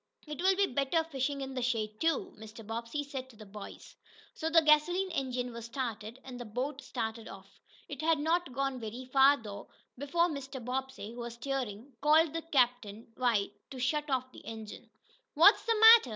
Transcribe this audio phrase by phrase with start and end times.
[0.25, 2.65] "It will be better fishing in the shade, too," Mr.
[2.65, 3.95] Bobbsey said to the boys.
[4.33, 7.61] So the gasoline engine was started, and the boat started off.
[7.87, 10.59] It had not gone very far, though, before Mr.
[10.59, 14.89] Bobbsey, who was steering, called to Captain White to shut off the engine.
[15.35, 16.09] "What's the matter?"